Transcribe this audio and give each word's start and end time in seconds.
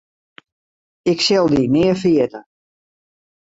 Ik 1.11 1.19
sil 1.25 1.45
dy 1.53 1.63
nea 1.73 1.93
ferjitte. 2.01 2.41